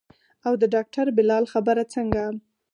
[0.47, 2.23] او د ډاکتر بلال خبره څنګه.